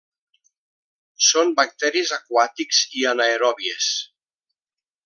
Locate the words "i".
3.03-3.07